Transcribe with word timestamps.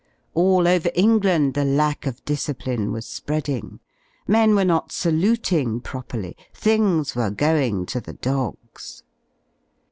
All 0.33 0.67
over 0.67 0.89
England 0.95 1.53
the 1.53 1.63
lack 1.63 2.07
of 2.07 2.25
discipline 2.25 2.91
was 2.91 3.05
spreading; 3.05 3.79
men 4.27 4.49
ivere 4.55 4.65
not 4.65 4.91
saluting 4.91 5.79
properly; 5.79 6.35
things 6.55 7.15
were 7.15 7.29
going 7.29 7.85
to 7.85 8.01
the 8.01 8.13
dogs. 8.13 9.03